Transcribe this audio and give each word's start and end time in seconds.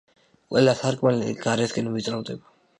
ყველა 0.53 0.73
სარკმელი 0.79 1.37
გარეთკენ 1.45 1.95
ვიწროვდება. 1.95 2.61